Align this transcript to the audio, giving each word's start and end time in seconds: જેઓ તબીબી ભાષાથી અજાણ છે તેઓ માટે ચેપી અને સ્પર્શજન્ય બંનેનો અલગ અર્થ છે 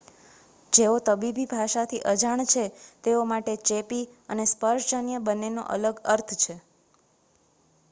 જેઓ 0.73 0.93
તબીબી 1.01 1.45
ભાષાથી 1.51 1.99
અજાણ 2.11 2.43
છે 2.45 2.63
તેઓ 3.03 3.21
માટે 3.25 3.53
ચેપી 3.67 4.01
અને 4.29 4.43
સ્પર્શજન્ય 4.47 5.17
બંનેનો 5.21 5.63
અલગ 5.71 5.95
અર્થ 6.11 6.31
છે 6.41 6.55